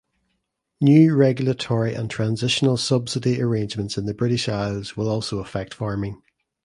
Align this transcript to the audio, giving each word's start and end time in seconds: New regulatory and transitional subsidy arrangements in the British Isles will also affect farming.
New 0.81 1.13
regulatory 1.15 1.93
and 1.93 2.09
transitional 2.09 2.75
subsidy 2.75 3.39
arrangements 3.39 3.99
in 3.99 4.05
the 4.07 4.15
British 4.15 4.49
Isles 4.49 4.97
will 4.97 5.07
also 5.07 5.37
affect 5.37 5.75
farming. 5.75 6.19